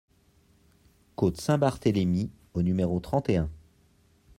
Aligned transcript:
Côte 1.15 1.39
Saint-Barthélémy 1.39 2.31
au 2.55 2.63
numéro 2.63 2.99
trente 2.99 3.29
et 3.29 3.37
un 3.37 3.51